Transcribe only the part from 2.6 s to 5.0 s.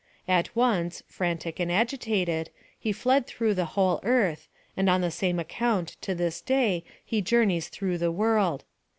he fled through the whole earth, and